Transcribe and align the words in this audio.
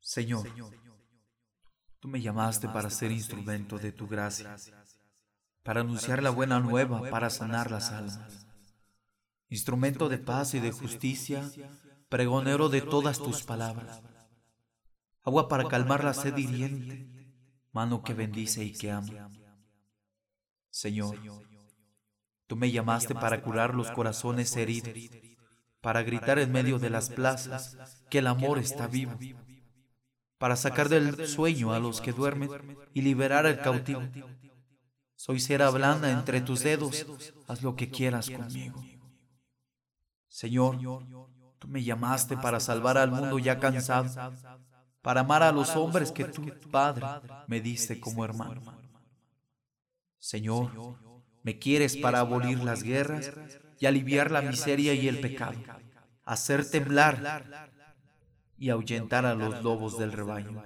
Señor, 0.00 0.46
tú 2.00 2.08
me 2.08 2.20
llamaste 2.20 2.68
para 2.68 2.90
ser 2.90 3.12
instrumento 3.12 3.78
de 3.78 3.92
tu 3.92 4.06
gracia, 4.06 4.56
para 5.62 5.80
anunciar 5.80 6.22
la 6.22 6.30
buena 6.30 6.60
nueva, 6.60 7.08
para 7.08 7.30
sanar 7.30 7.70
las 7.70 7.90
almas. 7.92 8.46
Instrumento 9.48 10.08
de 10.08 10.18
paz 10.18 10.54
y 10.54 10.60
de 10.60 10.72
justicia, 10.72 11.50
pregonero 12.08 12.68
de 12.68 12.82
todas 12.82 13.18
tus 13.18 13.42
palabras. 13.42 14.02
Agua 15.22 15.48
para 15.48 15.68
calmar 15.68 16.04
la 16.04 16.14
sed 16.14 16.36
hiriente, 16.36 17.08
mano 17.70 18.02
que 18.02 18.12
bendice 18.12 18.64
y 18.64 18.72
que 18.72 18.90
ama. 18.90 19.30
Señor, 20.68 21.18
tú 22.46 22.56
me 22.56 22.70
llamaste 22.70 23.14
para 23.14 23.42
curar 23.42 23.74
los 23.74 23.90
corazones 23.92 24.56
heridos, 24.56 24.92
para 25.82 26.02
gritar 26.02 26.38
en 26.38 26.50
medio 26.50 26.78
de 26.78 26.88
las 26.88 27.10
plazas 27.10 27.76
que 28.08 28.20
el 28.20 28.26
amor 28.26 28.58
está 28.58 28.86
vivo 28.86 29.18
para 30.42 30.56
sacar 30.56 30.88
del 30.88 31.28
sueño 31.28 31.72
a 31.72 31.78
los 31.78 32.00
que 32.00 32.12
duermen 32.12 32.50
y 32.94 33.02
liberar 33.02 33.46
al 33.46 33.60
cautivo. 33.60 34.02
Soy 35.14 35.38
cera 35.38 35.70
blanda 35.70 36.10
entre 36.10 36.40
tus 36.40 36.64
dedos, 36.64 37.06
haz 37.46 37.62
lo 37.62 37.76
que 37.76 37.88
quieras 37.88 38.28
conmigo. 38.28 38.82
Señor, 40.26 40.80
tú 41.60 41.68
me 41.68 41.84
llamaste 41.84 42.36
para 42.36 42.58
salvar 42.58 42.98
al 42.98 43.12
mundo 43.12 43.38
ya 43.38 43.60
cansado, 43.60 44.10
para 45.00 45.20
amar 45.20 45.44
a 45.44 45.52
los 45.52 45.76
hombres 45.76 46.10
que 46.10 46.24
tú, 46.24 46.44
Padre, 46.72 47.06
me 47.46 47.60
diste 47.60 48.00
como 48.00 48.24
hermano. 48.24 48.62
Señor, 50.18 50.72
me 51.42 51.58
quieres 51.58 51.96
para 51.96 52.20
abolir 52.20 52.62
las 52.62 52.82
guerras 52.82 53.32
y 53.78 53.86
aliviar 53.86 54.30
la 54.30 54.42
miseria 54.42 54.94
y 54.94 55.08
el 55.08 55.20
pecado, 55.20 55.58
hacer 56.24 56.68
temblar 56.68 57.68
y 58.58 58.70
ahuyentar 58.70 59.26
a 59.26 59.34
los 59.34 59.62
lobos 59.62 59.98
del 59.98 60.12
rebaño. 60.12 60.62